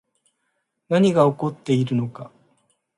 [0.89, 2.31] 何が起こっているのか